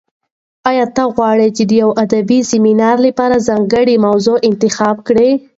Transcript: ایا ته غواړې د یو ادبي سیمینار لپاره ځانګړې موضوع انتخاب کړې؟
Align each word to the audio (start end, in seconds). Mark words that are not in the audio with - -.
ایا 0.69 0.85
ته 0.95 1.03
غواړې 1.15 1.47
د 1.69 1.71
یو 1.81 1.89
ادبي 2.03 2.39
سیمینار 2.51 2.97
لپاره 3.07 3.43
ځانګړې 3.47 3.95
موضوع 4.05 4.37
انتخاب 4.49 4.95
کړې؟ 5.07 5.31